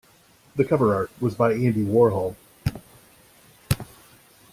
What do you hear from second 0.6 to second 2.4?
cover art was by Andy Warhol.